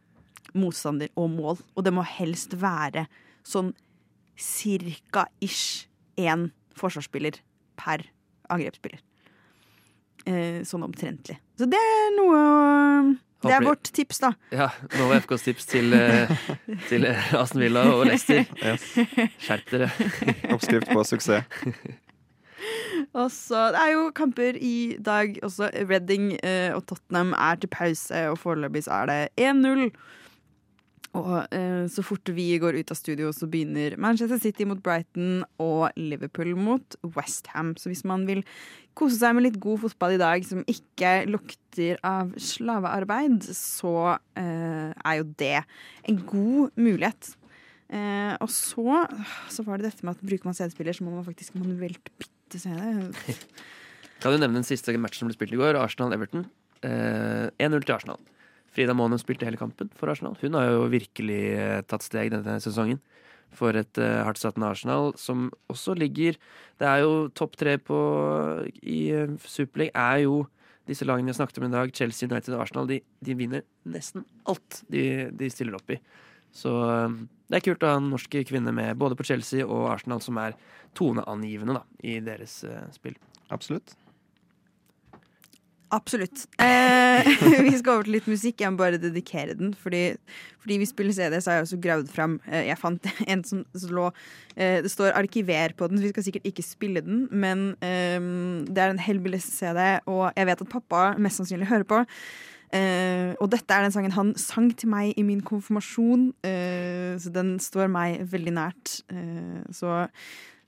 [0.55, 3.07] motstander og mål, og det må helst være
[3.47, 3.73] sånn
[4.39, 5.87] cirka ish
[6.19, 7.39] én forsvarsspiller
[7.77, 8.05] per
[8.53, 9.01] angrepsspiller.
[10.27, 11.39] Eh, sånn omtrentlig.
[11.59, 14.33] Så det er noe å- Det er vårt tips, da.
[14.53, 16.29] Ja, nå var FKs tips til, eh,
[16.89, 18.47] til eh, Aston Villa og Leicester.
[18.63, 18.85] Yes.
[19.43, 19.89] Skjerp dere.
[20.55, 21.43] Oppskrift på suksess.
[23.19, 25.73] Og så, Det er jo kamper i dag også.
[25.91, 29.91] Reading eh, og Tottenham er til pause, og foreløpig er det 1-0.
[31.19, 35.43] Og eh, så fort vi går ut av studio, så begynner Manchester City mot Brighton
[35.61, 37.75] og Liverpool mot Westham.
[37.77, 38.41] Så hvis man vil
[38.97, 44.89] kose seg med litt god fotball i dag som ikke lukter av slavearbeid, så eh,
[44.97, 45.59] er jo det
[46.09, 47.35] en god mulighet.
[47.93, 49.05] Eh, og så,
[49.53, 52.63] så var det dette med at bruker man CD-spiller, så må man faktisk manuelt bytte
[52.63, 53.13] CD.
[54.23, 55.77] Kan du nevne den siste matchen som ble spilt i går?
[55.77, 56.49] Arsenal-Everton.
[56.89, 58.23] Eh, 1-0 til Arsenal.
[58.73, 60.37] Frida Månem spilte hele kampen for Arsenal.
[60.41, 63.03] Hun har jo virkelig eh, tatt steg denne sesongen
[63.53, 66.39] for et uh, hardtsattende Arsenal, som også ligger
[66.81, 67.99] Det er jo topp tre på
[68.81, 70.47] i uh, Superleague er jo
[70.89, 74.25] disse lagene jeg snakket om i dag, Chelsea, United og Arsenal, de, de vinner nesten
[74.51, 75.99] alt de, de stiller opp i.
[76.53, 79.89] Så eh, det er kult å ha en norsk kvinne med både på Chelsea og
[79.93, 80.57] Arsenal, som er
[80.99, 83.15] toneangivende da, i deres uh, spill.
[83.55, 83.95] Absolutt.
[85.93, 86.47] Absolutt.
[86.57, 87.27] Eh,
[87.67, 88.63] vi skal over til litt musikk.
[88.63, 89.75] Jeg må bare dedikere den.
[89.77, 90.15] Fordi,
[90.63, 93.65] fordi vi spiller CD, så har jeg også gravd fram eh, Jeg fant en som
[93.93, 94.07] lå
[94.57, 97.27] eh, Det står 'arkiver' på den, så vi skal sikkert ikke spille den.
[97.31, 98.21] Men eh,
[98.69, 102.05] det er en Hellbillies-CD, og jeg vet at pappa mest sannsynlig hører på.
[102.73, 107.29] Eh, og dette er den sangen han sang til meg i min konfirmasjon, eh, så
[107.35, 109.03] den står meg veldig nært.
[109.13, 109.61] Eh,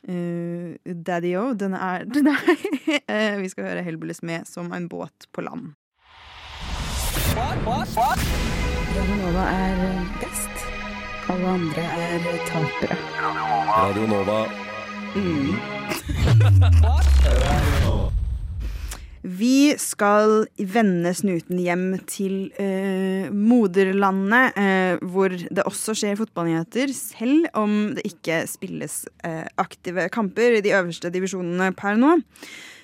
[0.04, 4.88] så eh, Daddy-O, den er, den er uh, Vi skal høre Hellbillies med 'Som en
[4.88, 5.74] båt på land'.
[7.36, 10.50] Radio Nova er best.
[11.28, 12.96] Alle andre er tapere.
[13.68, 14.46] Radio Nova.
[19.24, 27.46] Vi skal vende snuten hjem til eh, moderlandet, eh, hvor det også skjer fotballnyheter, selv
[27.56, 32.18] om det ikke spilles eh, aktive kamper i de øverste divisjonene per nå.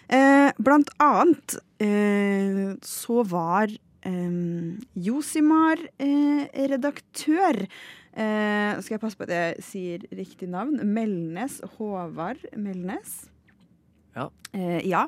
[0.08, 3.68] Eh, blant annet eh, så var
[4.08, 4.38] eh,
[4.96, 7.66] Josimar redaktør.
[8.16, 10.80] Eh, skal jeg passe på at jeg sier riktig navn?
[10.88, 11.60] Melnes.
[11.76, 13.26] Håvard Melnes.
[14.16, 14.30] Ja.
[14.56, 15.04] Eh, ja.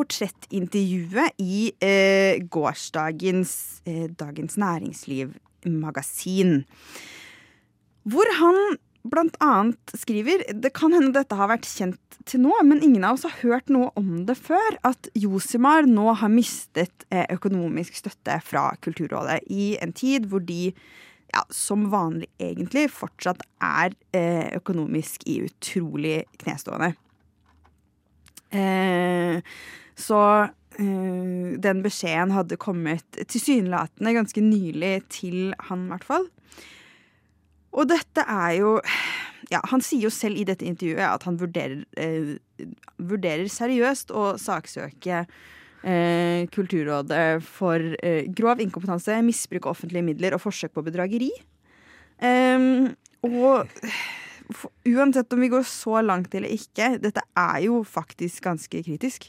[0.00, 6.62] Portrettintervjuet i eh, gårsdagens eh, Dagens Næringsliv-magasin.
[8.08, 12.82] Hvor han blant annet skriver Det kan hende dette har vært kjent til nå, men
[12.84, 14.78] ingen av oss har hørt noe om det før.
[14.88, 20.72] At Josimar nå har mistet eh, økonomisk støtte fra Kulturrådet i en tid hvor de
[21.30, 26.94] ja, som vanlig egentlig fortsatt er eh, økonomisk i utrolig knestående.
[28.50, 29.40] Eh,
[30.00, 30.20] så
[30.80, 36.28] eh, den beskjeden hadde kommet tilsynelatende ganske nylig til han, i hvert fall.
[37.70, 38.76] Og dette er jo
[39.50, 42.36] ja, Han sier jo selv i dette intervjuet at han vurderer, eh,
[42.98, 45.24] vurderer seriøst å saksøke
[45.82, 51.30] eh, Kulturrådet for eh, grov inkompetanse, misbruk av offentlige midler og forsøk på bedrageri.
[52.20, 52.92] Ehm,
[53.26, 53.66] og
[54.88, 59.28] uansett om vi går så langt eller ikke, dette er jo faktisk ganske kritisk.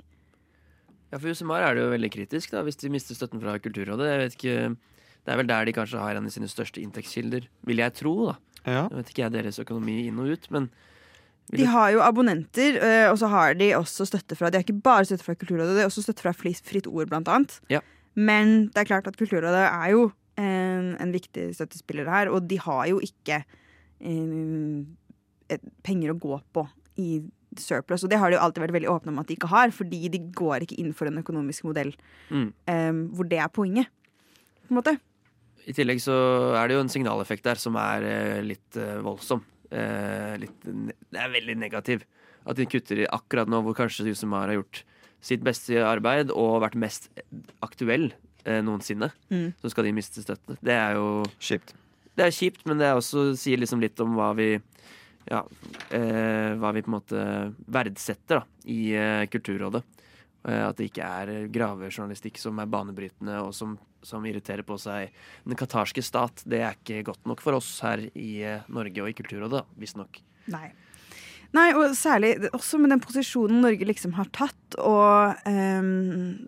[1.12, 4.08] Ja, for Josemar er det jo veldig kritisk da, hvis de mister støtten fra Kulturrådet.
[4.08, 4.78] Jeg vet ikke,
[5.22, 8.14] Det er vel der de kanskje har en av sine største inntektskilder, vil jeg tro.
[8.32, 8.38] da.
[8.66, 8.88] Ja.
[8.90, 10.70] Jeg vet ikke jeg deres økonomi inn og ut, men
[11.52, 14.82] De har jo abonnenter, eh, og så har de også støtte fra De har ikke
[14.82, 17.60] bare støtte fra Kulturrådet, de har også støtte fra Fritt Ord, blant annet.
[17.70, 17.82] Ja.
[18.16, 22.58] Men det er klart at Kulturrådet er jo en, en viktig støttespiller her, og de
[22.58, 23.44] har jo ikke
[24.02, 24.88] et,
[25.86, 26.66] penger å gå på
[27.02, 27.22] i
[27.60, 28.06] surplus.
[28.06, 30.06] Og det har de jo alltid vært veldig åpne om at de ikke har, fordi
[30.14, 31.92] de går ikke inn for en økonomisk modell
[32.30, 32.50] mm.
[32.72, 33.92] um, hvor det er poenget.
[34.68, 34.96] På en måte.
[35.68, 36.16] I tillegg så
[36.58, 39.44] er det jo en signaleffekt der som er eh, litt eh, voldsom.
[39.70, 42.08] Eh, litt, det er veldig negativ.
[42.50, 44.82] At de kutter i akkurat nå hvor kanskje Josemar har gjort
[45.22, 47.12] sitt beste arbeid og vært mest
[47.62, 49.12] aktuell eh, noensinne.
[49.30, 49.52] Mm.
[49.62, 50.58] Så skal de miste støtte.
[50.66, 51.76] Det er jo Kjipt.
[52.18, 54.56] det er kjipt, men det er også sier liksom litt om hva vi
[55.30, 55.42] ja,
[55.90, 57.26] eh, hva vi på en måte
[57.72, 59.84] verdsetter da, i eh, Kulturrådet.
[60.48, 65.12] Eh, at det ikke er gravejournalistikk som er banebrytende og som, som irriterer på seg
[65.46, 66.44] den qatarske stat.
[66.50, 70.22] Det er ikke godt nok for oss her i eh, Norge og i Kulturrådet, visstnok.
[70.52, 70.70] Nei.
[71.52, 76.48] Nei, og særlig også med den posisjonen Norge liksom har tatt, og ehm,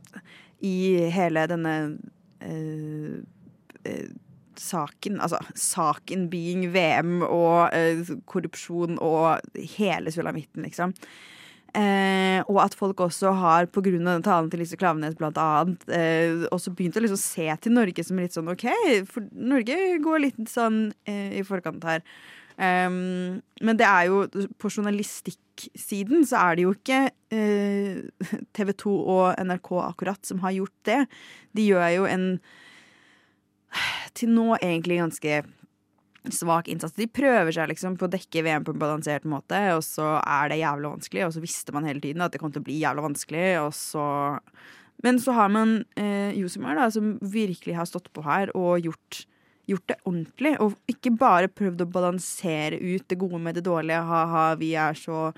[0.63, 0.75] i
[1.11, 1.73] hele denne
[2.39, 3.17] eh,
[3.83, 4.05] eh,
[4.61, 10.95] saken Altså saken being VM og eh, korrupsjon og hele sulamitten, liksom.
[11.73, 16.75] Eh, og at folk også har, av talen til Lise Klaveness blant annet, eh, også
[16.77, 18.67] begynt å liksom se til Norge som litt sånn OK,
[19.09, 22.05] for Norge går litt sånn eh, i forkant her.
[22.53, 24.27] Um, men det er jo
[24.61, 26.99] på journalistikksiden så er det jo ikke
[27.33, 28.03] eh,
[28.55, 30.99] TV 2 og NRK akkurat som har gjort det.
[31.57, 32.27] De gjør jo en
[34.17, 35.41] til nå egentlig ganske
[36.31, 36.95] svak innsats.
[36.95, 40.53] De prøver seg liksom på å dekke VM på en balansert måte, og så er
[40.53, 41.25] det jævlig vanskelig.
[41.27, 43.73] Og så visste man hele tiden at det kom til å bli jævla vanskelig, og
[43.77, 44.07] så
[45.03, 49.25] Men så har man eh, Josimar, da, som virkelig har stått på her og gjort
[49.69, 54.01] gjort det ordentlig, og ikke bare prøvd å balansere ut det gode med det dårlige.
[54.09, 55.29] Ha-ha, vi er så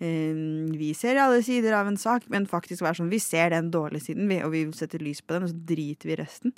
[0.00, 0.36] eh,
[0.74, 4.08] Vi ser alle sider av en sak, men faktisk være sånn Vi ser den dårlige
[4.08, 6.56] siden, og vi setter lys på den, og så driter vi i resten.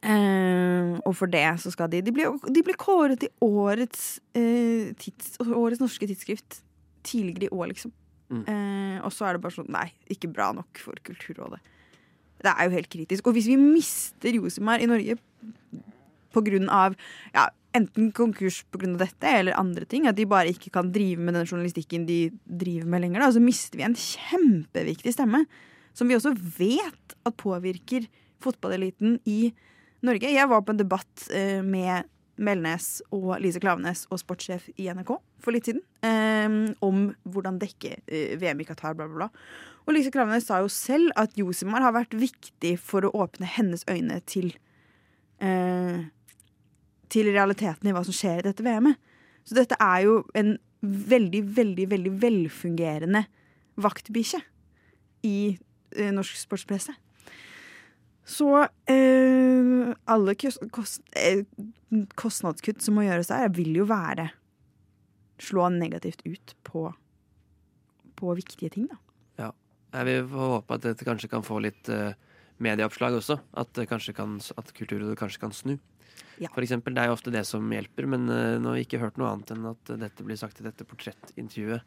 [0.00, 4.96] Eh, og for det så skal de De blir, de ble kåret til årets, uh,
[4.96, 6.62] tids, årets norske tidsskrift
[7.04, 7.92] tidligere i år, liksom.
[8.30, 8.44] Mm.
[8.46, 11.60] Uh, og så er det bare sånn Nei, ikke bra nok for Kulturrådet.
[12.40, 13.28] Det er jo helt kritisk.
[13.28, 15.18] Og hvis vi mister Josimar i Norge
[16.32, 16.94] på grunn av
[17.34, 20.92] ja, enten konkurs på grunn av dette eller andre ting, at de bare ikke kan
[20.94, 25.44] drive med den journalistikken de driver med lenger, da, så mister vi en kjempeviktig stemme.
[25.92, 28.06] Som vi også vet at påvirker
[28.40, 29.50] fotballeliten i
[30.06, 30.32] Norge.
[30.32, 32.08] Jeg var på en debatt eh, med
[32.40, 37.98] Melnes og Lise Klavenes og sportssjef i NRK for litt siden Um, om hvordan dekke
[38.00, 39.26] uh, VM i Qatar, bla, bla, bla.
[39.84, 43.84] Og Lise Klavenes sa jo selv at Josimar har vært viktig for å åpne hennes
[43.84, 44.48] øyne til
[45.44, 46.00] uh,
[47.12, 48.96] til realiteten i hva som skjer i dette VM-et.
[49.44, 53.26] Så dette er jo en veldig, veldig, veldig velfungerende
[53.80, 54.40] vaktbikkje
[55.28, 55.36] i
[55.98, 56.96] uh, norsk sportspresse.
[58.28, 58.48] Så
[58.90, 61.44] eh, alle kost, eh,
[62.18, 64.30] kostnadskutt som må gjøres der, vil jo være
[65.40, 66.88] slå negativt ut på,
[68.20, 68.98] på viktige ting, da.
[69.40, 69.52] Ja.
[69.96, 72.12] Jeg vil håpe at dette kanskje kan få litt eh,
[72.62, 73.40] medieoppslag også.
[73.58, 75.78] At, kan, at Kulturrådet kanskje kan snu.
[76.40, 76.48] Ja.
[76.54, 79.00] For eksempel, det er jo ofte det som hjelper, men eh, nå har vi ikke
[79.02, 81.82] hørt noe annet enn at dette blir sagt i dette portrettintervjuet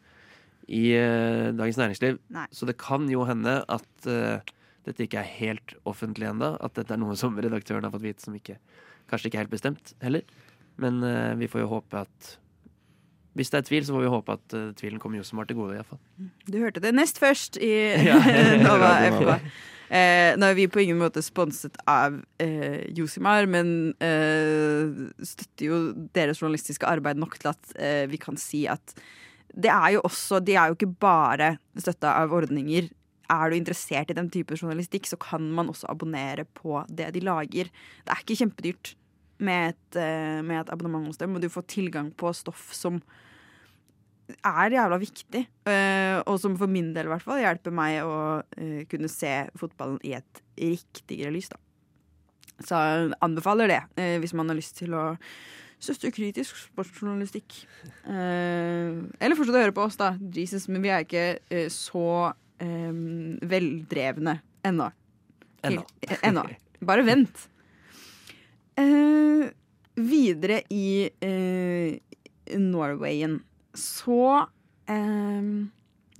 [0.74, 2.20] i eh, Dagens Næringsliv.
[2.34, 2.50] Nei.
[2.56, 4.12] Så det kan jo hende at
[4.88, 6.54] dette ikke er helt offentlig ennå.
[6.64, 8.60] At dette er noe som redaktøren har fått vite som ikke,
[9.12, 10.24] kanskje ikke er helt bestemt heller.
[10.82, 12.32] Men uh, vi får jo håpe at
[13.38, 15.80] Hvis det er tvil, så får vi håpe at uh, tvilen kommer Josemar til gode,
[15.80, 16.02] I fall.
[16.50, 17.74] Du hørte det nest først i
[18.10, 18.18] Ja.
[18.66, 18.98] Nova.
[19.10, 19.54] FK.
[19.94, 25.82] Eh, nå er vi på ingen måte sponset av eh, Josimar, men eh, støtter jo
[26.16, 28.96] deres journalistiske arbeid nok til at eh, vi kan si at
[29.54, 32.88] det er jo også De er jo ikke bare støtta av ordninger.
[33.32, 37.22] Er du interessert i den type journalistikk, så kan man også abonnere på det de
[37.24, 37.70] lager.
[38.04, 38.96] Det er ikke kjempedyrt
[39.44, 43.02] med et, eh, med et abonnement hos dem, og du får tilgang på stoff som
[44.44, 48.44] er jævla viktig, eh, og som for min del i hvert fall hjelper meg å
[48.58, 51.50] eh, kunne se fotballen i et riktigere lys.
[51.50, 51.60] da.
[52.64, 52.78] Så
[53.20, 53.82] anbefaler det,
[54.22, 55.18] hvis man har lyst til å
[55.82, 57.66] støtte kritisk sportsjournalistikk.
[58.06, 60.14] Eller fortsett å høre på oss, da.
[60.22, 62.92] Jesus, men vi er ikke så eh,
[63.54, 64.92] veldrevne ennå.
[65.64, 65.86] Ennå.
[66.02, 66.44] Eh, Ennå.
[66.84, 67.48] Bare vent.
[68.80, 69.50] Uh,
[69.96, 73.38] videre i uh, Norwayen
[73.78, 74.48] så
[74.90, 75.72] um,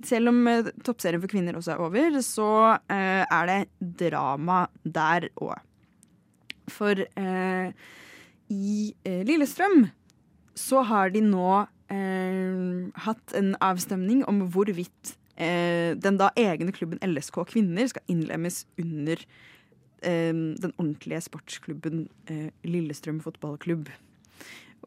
[0.04, 3.58] Selv om eh, toppserien for kvinner også er over, så uh, er det
[4.02, 5.62] drama der òg.
[6.68, 6.98] For
[8.50, 9.86] i Lillestrøm
[10.58, 11.62] så har de nå
[13.06, 19.18] hatt en avstemning om hvorvidt den da egne klubben LSK Kvinner skal innlemmes under
[20.04, 23.88] eh, den ordentlige sportsklubben eh, Lillestrøm fotballklubb.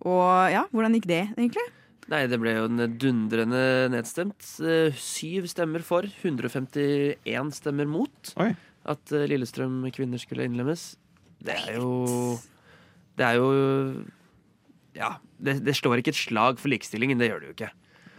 [0.05, 1.65] Og ja, hvordan gikk det egentlig?
[2.07, 4.45] Nei, det ble jo en dundrende nedstemt.
[4.63, 8.53] Eh, Syv stemmer for, 151 stemmer mot Oi.
[8.87, 10.93] at eh, Lillestrøm kvinner skulle innlemmes.
[11.43, 12.37] Det er jo
[13.17, 13.49] Det er jo
[14.97, 17.73] Ja, det, det slår ikke et slag for likestillingen, det gjør det jo ikke.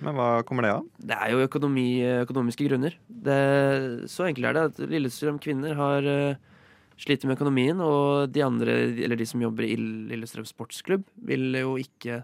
[0.04, 0.84] Men hva kommer det av?
[1.10, 1.86] Det er jo økonomi,
[2.22, 2.94] økonomiske grunner.
[3.08, 3.38] Det,
[4.10, 6.36] så enkelt er det at Lillestrøm kvinner har eh,
[6.98, 11.76] sliter med økonomien, og de andre, eller de som jobber i Lillestrøm sportsklubb, vil jo
[11.82, 12.20] ikke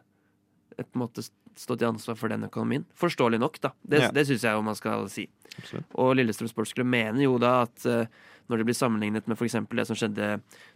[0.79, 1.23] et, måte
[1.55, 2.87] stå til ansvar for den økonomien.
[2.99, 3.71] Forståelig nok, da.
[3.83, 4.11] Det, Ja.
[4.15, 5.29] det syns jeg jo man skal si.
[5.59, 5.87] Absolutt.
[6.03, 8.07] Og Lillestrøm sportsklubb mener jo da at eh,
[8.51, 9.55] når det blir sammenlignet med f.eks.
[9.71, 10.33] det som skjedde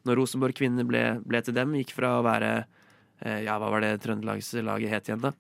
[0.06, 3.82] når Rosenborg kvinner ble, ble til dem, gikk fra å være eh, Ja, hva var
[3.84, 5.34] det trøndelagslaget het igjen, da?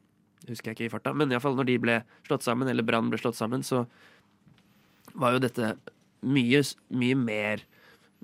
[0.46, 1.14] Husker jeg ikke i farta.
[1.16, 1.96] Men iallfall når de ble
[2.28, 3.84] slått sammen, eller Brann ble slått sammen, så
[5.18, 5.74] var jo dette
[6.26, 6.62] mye,
[6.94, 7.66] mye mer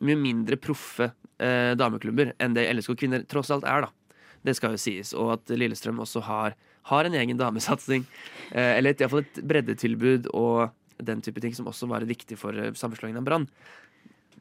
[0.02, 1.06] Mye mindre proffe
[1.38, 4.16] eh, dameklubber enn det LSK kvinner tross alt er, da.
[4.42, 5.12] Det skal jo sies.
[5.14, 6.56] Og at Lillestrøm også har,
[6.90, 8.02] har en egen damesatsing.
[8.50, 12.74] Eh, eller iallfall et breddetilbud og den type ting som også var viktig for eh,
[12.74, 13.46] sammenslåingen av Brann.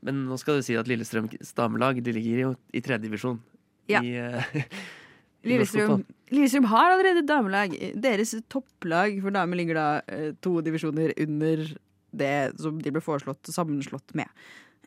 [0.01, 3.37] Men nå skal du si at Lillestrøms damelag de ligger jo i tredjedivisjon.
[3.93, 4.01] Ja.
[4.01, 4.73] I, norsk
[5.43, 6.03] Lillestrøm.
[6.33, 7.73] Lillestrøm har allerede damelag.
[7.99, 11.65] Deres topplag for damer ligger da eh, to divisjoner under
[12.13, 14.29] det som de ble foreslått sammenslått med.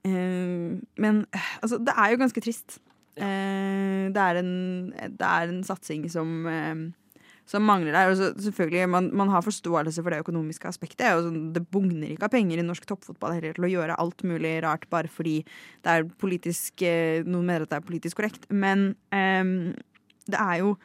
[0.06, 1.24] Eh, men
[1.62, 2.78] altså, det er jo ganske trist.
[3.16, 4.54] Eh, det, er en,
[4.92, 6.86] det er en satsing som eh,
[7.46, 8.08] som mangler der.
[8.10, 11.06] Og så, selvfølgelig, man, man har forståelse for det økonomiske aspektet.
[11.14, 14.24] Og så, det bugner ikke av penger i norsk toppfotball heller til å gjøre alt
[14.26, 15.36] mulig rart bare fordi
[15.86, 16.82] det er politisk
[17.28, 18.48] noen mener at det er politisk korrekt.
[18.50, 18.88] Men
[20.26, 20.76] det er jo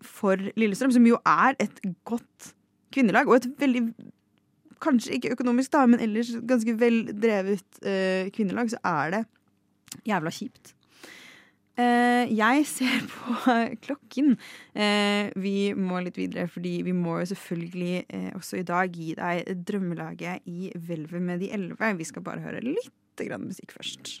[0.00, 2.54] for Lillestrøm, som jo er et godt
[2.92, 3.90] kvinnelag, og et veldig
[4.80, 9.18] Kanskje ikke økonomisk, da, men ellers ganske veldrevet eh, kvinnelag, så er det
[10.08, 10.70] jævla kjipt.
[11.80, 14.34] Eh, jeg ser på klokken.
[14.74, 19.14] Eh, vi må litt videre, fordi vi må jo selvfølgelig eh, også i dag gi
[19.18, 21.94] deg drømmelaget i hvelvet med de elleve.
[22.00, 24.20] Vi skal bare høre litt grann musikk først.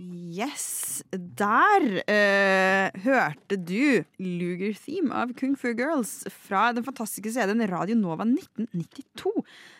[0.00, 7.60] Yes, der uh, hørte du Luger Theme av Kung Fu Girls fra den fantastiske CD-en
[7.68, 9.32] Radio Nova 1992.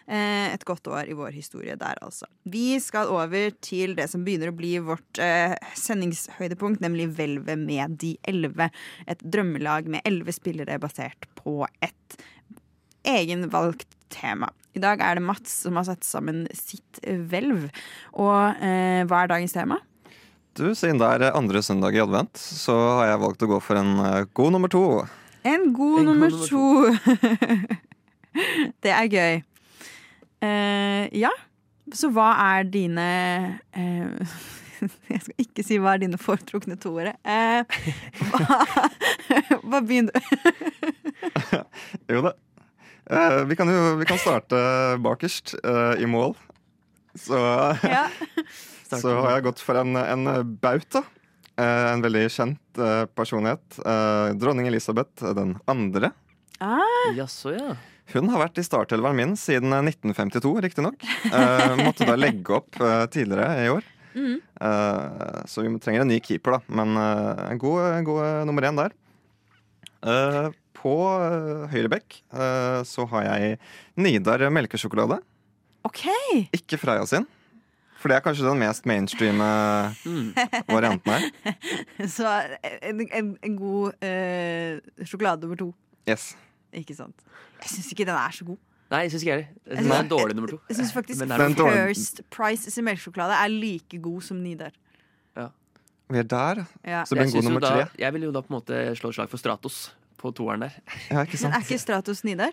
[0.04, 2.28] Uh, et godt år i vår historie der, altså.
[2.44, 7.96] Vi skal over til det som begynner å bli vårt uh, sendingshøydepunkt, nemlig Hvelvet med
[8.02, 8.68] de elleve.
[9.08, 12.18] Et drømmelag med elleve spillere basert på et
[13.08, 14.52] egenvalgt tema.
[14.76, 17.66] I dag er det Mats som har satt sammen sitt hvelv.
[18.20, 19.80] Og eh, hva er dagens tema?
[20.52, 23.78] Du, Siden det er andre søndag i advent, så har jeg valgt å gå for
[23.80, 24.82] en eh, god nummer to.
[25.48, 26.92] En god En god nummer nummer to.
[28.84, 29.40] det er gøy.
[30.42, 31.30] Uh, ja,
[31.94, 33.06] så hva er dine
[33.78, 34.36] uh,
[35.12, 37.14] Jeg skal ikke si hva er dine foretrukne toere.
[37.24, 37.62] Uh,
[38.32, 38.62] hva,
[39.70, 40.18] hva begynner
[42.10, 42.36] Jo da.
[43.10, 44.56] Eh, vi, kan jo, vi kan starte
[45.02, 46.36] bakerst eh, i mål.
[47.18, 47.38] Så,
[47.82, 48.06] ja.
[49.02, 51.04] så har jeg gått for en, en bauta.
[51.60, 53.78] Eh, en veldig kjent eh, personlighet.
[53.84, 56.12] Eh, dronning Elisabeth den andre.
[56.60, 57.74] ah, Jaså, ja.
[58.12, 61.04] Hun har vært i startelveren min siden 1952, riktignok.
[61.30, 62.76] Uh, måtte da legge opp
[63.14, 63.86] tidligere i år.
[64.12, 64.34] Mhm.
[64.60, 66.74] Eh, så vi trenger en ny keeper, da.
[66.82, 68.92] Men en god, en god nummer én der.
[70.02, 70.50] Eh,
[70.82, 73.58] på uh, høyre bekk eh, så har jeg
[74.02, 75.20] Nidar melkesjokolade.
[75.84, 76.02] OK!
[76.52, 77.26] Ikke Freia sin.
[78.02, 79.38] For det er kanskje den mest mainstream
[80.04, 80.32] Mm.
[80.74, 82.08] varianten her.
[82.10, 82.26] Så
[82.82, 85.70] en, en, en god eh, sjokolade nummer to.
[86.08, 86.32] Yes.
[86.72, 87.14] Ikke sant?
[87.62, 88.58] Jeg syns ikke den er så god.
[88.92, 89.82] Nei, jeg syns ikke jeg heller.
[89.82, 90.58] Den er en dårlig nummer to.
[90.68, 94.74] Jeg syns faktisk Den First Price sin melkesjokolade er like god som Nidar.
[96.12, 96.64] Vi er der.
[96.84, 97.04] Ja.
[97.08, 97.84] Så det blir en god nummer da, tre.
[97.98, 99.76] jeg vil jo da på en måte slå et slag for Stratos
[100.20, 100.74] på toeren der.
[101.08, 102.52] Ja, ikke Men er ikke Stratos Nidar?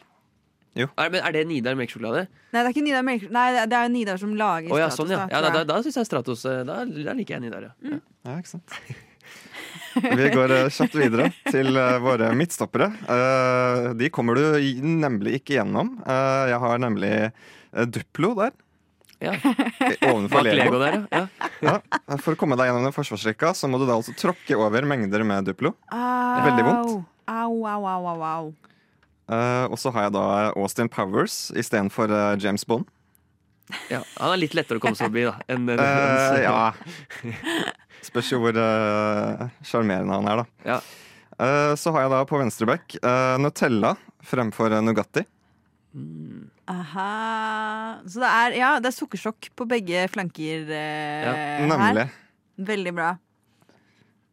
[0.77, 2.27] Er, men er det Nidar melkesjokolade?
[2.53, 3.03] Nei, det er ikke Nidar.
[3.03, 3.17] Nei,
[3.53, 5.09] det er- er Nidar som lager Å ja, Stratos.
[5.09, 5.25] sånn, ja.
[5.27, 7.73] da, ja da, da, da syns jeg Stratos eh, Da, da liker jeg Nidar, ja.
[7.89, 7.99] ja.
[8.29, 8.69] Ja, ikke sant?
[9.99, 12.87] Vi går eh, kjapt videre til eh, våre midtstoppere.
[13.09, 15.95] Eh, de kommer du i- nemlig ikke gjennom.
[16.05, 18.53] Eh, jeg har nemlig eh, Duplo der,
[19.19, 19.33] ja.
[20.13, 20.79] ovenfor Bak Lego Lego.
[20.79, 21.25] der, ja.
[21.65, 21.73] ja.
[21.99, 24.85] Ja, for å komme deg gjennom den forsvarsrekka, så må du da altså tråkke over
[24.87, 25.73] mengder med Duplo.
[25.91, 26.39] Au.
[26.47, 27.05] Veldig vondt.
[27.27, 28.53] Au, au, au, au, au.
[29.29, 30.23] Eh, og så har jeg da
[30.57, 32.87] Austin Powers istedenfor uh, James Bond.
[33.91, 33.99] ja.
[34.17, 35.35] Han er litt lettere å komme seg forbi, da.
[35.47, 37.33] Enn, enn, Eh, enn- ja.
[38.09, 40.45] Spørs jo hvor eh, sjarmerende han er, da.
[40.73, 40.79] Ja.
[41.39, 43.93] Eh, så har jeg da på venstre back eh, Nutella
[44.25, 45.25] fremfor eh, Nugatti.
[45.93, 46.47] Mm.
[46.69, 47.07] Aha.
[48.09, 51.67] Så det er, ja, det er sukkersjokk på begge flanker eh, Ja, her.
[51.71, 52.07] Nemlig.
[52.69, 53.13] Veldig bra.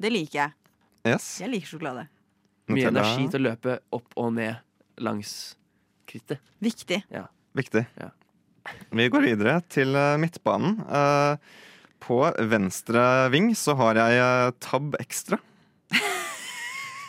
[0.00, 0.56] Det liker jeg.
[1.06, 1.26] Yes.
[1.42, 2.06] Jeg liker sjokolade.
[2.72, 4.56] Mye energi til å løpe opp og ned
[5.02, 5.56] langs
[6.08, 6.40] krittet.
[6.62, 7.02] Viktig.
[7.56, 7.86] Viktig.
[8.90, 10.80] Vi går videre til eh, midtbanen.
[10.86, 11.64] Eh,
[12.06, 12.20] på
[12.50, 15.38] venstre ving så har jeg eh, Tab Extra.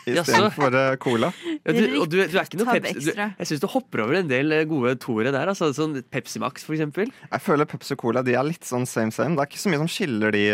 [0.08, 0.72] Istedenfor
[1.02, 1.28] Cola.
[1.66, 3.18] Ja, du, og du, du er ikke noe Pepsi du.
[3.20, 5.50] Jeg syns du hopper over en del gode toere der.
[5.52, 7.12] Altså, sånn Pepsi Max, for eksempel.
[7.28, 9.36] Jeg føler Pepsi og Cola de er litt sånn same same.
[9.36, 10.44] Det er ikke så mye som skiller de.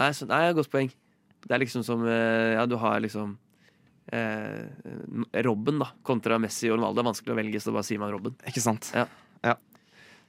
[0.00, 0.92] Nei, så, nei, godt poeng.
[1.48, 3.34] Det er liksom som Ja, du har liksom
[4.10, 6.98] Robben, da, kontra Messi og Ronaldo.
[6.98, 8.34] Det er vanskelig å velge, så bare sier man Robben.
[8.50, 8.90] Ikke sant?
[8.96, 9.06] Ja.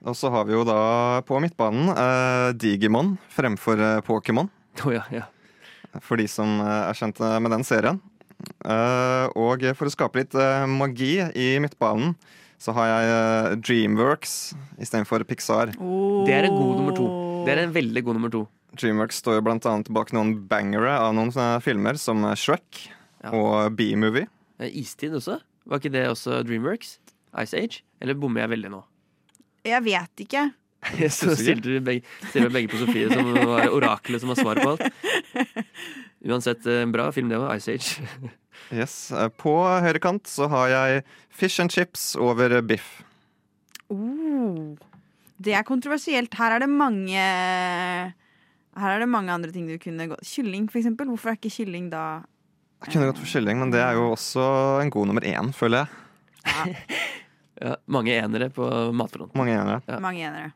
[0.01, 4.47] Og så har vi jo da på midtbanen eh, Digimon fremfor eh, Pokémon.
[4.81, 5.27] Oh, ja, ja.
[6.01, 7.99] For de som eh, er kjent med den serien.
[8.65, 12.15] Eh, og for å skape litt eh, magi i midtbanen,
[12.61, 14.33] så har jeg eh, Dreamworks
[14.81, 15.75] istedenfor Pixar.
[15.77, 17.05] Det er en god nummer to.
[17.45, 18.47] Det er en veldig god nummer to.
[18.81, 22.87] Dreamworks står jo blant annet bak noen bangere av noen eh, filmer, som Shrek
[23.23, 23.31] Ja.
[23.37, 24.27] og B-movie.
[24.59, 25.39] Eh, Istid også?
[25.69, 26.95] Var ikke det også Dreamworks?
[27.43, 27.83] Ice Age?
[28.01, 28.81] Eller bommer jeg veldig nå?
[29.67, 30.47] Jeg vet ikke.
[31.13, 35.61] Så stilte vi begge, begge på Sofie, som var orakelet som har svaret på alt.
[36.25, 37.55] Uansett, eh, en bra film det var.
[37.61, 38.01] Ice Age.
[38.71, 39.11] Yes.
[39.11, 40.99] eh, På høyre kant så har jeg
[41.33, 43.01] Fish and chips over biff.
[43.91, 44.75] Oh,
[45.41, 46.33] det er kontroversielt.
[46.37, 47.17] Her er det mange
[48.77, 51.09] Her er det mange andre ting du kunne gått Kylling, for eksempel.
[51.09, 52.03] Hvorfor er ikke kylling da
[52.81, 54.43] Jeg kunne gått for kylling, men det er jo også
[54.81, 56.77] en god nummer én, føler jeg.
[57.61, 58.65] Ja, mange enere på
[58.97, 59.37] matfronten.
[59.37, 59.81] Mange enere.
[59.85, 59.99] Ja.
[60.01, 60.47] mange enere?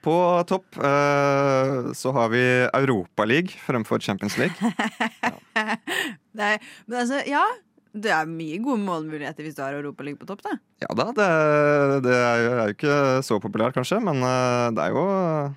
[0.00, 0.14] På
[0.48, 2.40] topp eh, så har vi
[2.72, 4.56] Europaliga fremfor Champions League.
[6.32, 7.42] Det er, men altså, ja.
[7.90, 10.52] Det er mye gode målmuligheter hvis du har Europaliga på topp, da.
[10.78, 11.28] Ja da, det,
[12.06, 12.96] det er jo ikke
[13.26, 15.56] så populært kanskje, men eh, det er jo eh,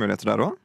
[0.00, 0.56] muligheter der òg.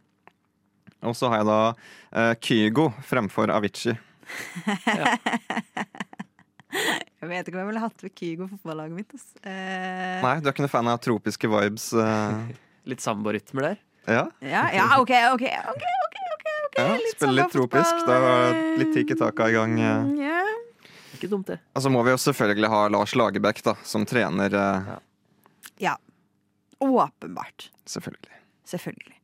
[1.05, 3.93] Og så har jeg da Kygo fremfor Avicii.
[7.19, 9.13] Jeg vet ikke om jeg ville hatt med Kygo på fotballaget mitt.
[9.17, 9.25] ass.
[9.43, 11.89] Eh, Nei, du er ikke noe fan av tropiske vibes?
[11.97, 12.53] eh,
[12.89, 13.81] Litt samborytmer der.
[14.07, 14.23] ja?
[14.41, 15.43] ja, ja, OK, OK.
[15.43, 17.99] ok, ok, ok, ok ja Litt Spille litt tropisk.
[18.07, 19.75] Da er litt litt i Taka i gang.
[19.81, 19.99] eh.
[20.05, 20.55] mm, yeah.
[21.17, 21.59] Ikke dumt, det.
[21.75, 24.55] Og så må vi jo selvfølgelig ha Lars Lagerbäck da, som trener.
[24.55, 24.93] eh,
[25.89, 25.97] ja.
[26.79, 27.71] Åpenbart.
[27.89, 28.39] Selvfølgelig.
[28.69, 29.18] Selvfølgelig.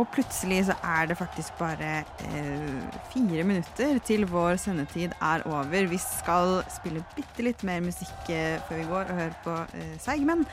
[0.00, 1.90] Og plutselig så er det faktisk bare
[2.24, 2.76] eh,
[3.12, 5.88] fire minutter til vår sendetid er over.
[5.90, 9.92] Vi skal spille bitte litt mer musikk eh, før vi går og hører på eh,
[10.00, 10.46] Seigmenn.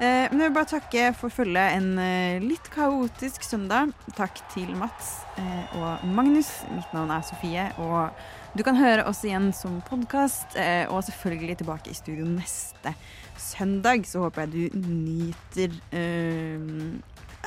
[0.00, 3.92] Eh, men jeg vil bare takke for følget en eh, litt kaotisk søndag.
[4.16, 6.50] Takk til Mats eh, og Magnus.
[6.72, 7.68] Mitt navn er Sofie.
[7.76, 8.16] og
[8.56, 12.94] du kan høre oss igjen som podkast, eh, og selvfølgelig tilbake i studio neste
[13.36, 14.06] søndag.
[14.08, 17.02] Så håper jeg du nyter eh,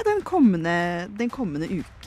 [0.05, 1.98] den, kommende, den kommende uka.